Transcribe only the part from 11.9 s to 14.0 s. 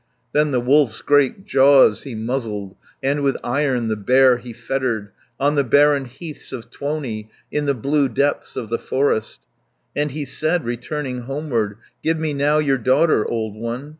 "Give me now your daughter, old one.